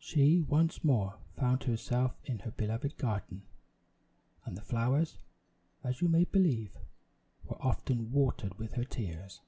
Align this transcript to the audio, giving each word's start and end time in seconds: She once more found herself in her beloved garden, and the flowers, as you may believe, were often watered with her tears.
She 0.00 0.40
once 0.42 0.82
more 0.82 1.14
found 1.36 1.62
herself 1.62 2.16
in 2.24 2.40
her 2.40 2.50
beloved 2.50 2.96
garden, 2.96 3.42
and 4.44 4.56
the 4.56 4.62
flowers, 4.62 5.18
as 5.84 6.00
you 6.00 6.08
may 6.08 6.24
believe, 6.24 6.76
were 7.44 7.62
often 7.62 8.10
watered 8.10 8.58
with 8.58 8.72
her 8.72 8.82
tears. 8.84 9.42